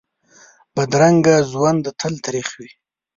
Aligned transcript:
بدرنګه 0.75 1.35
ژوند 1.51 1.83
تل 1.99 2.13
تریخ 2.25 2.47
وي 2.57 2.69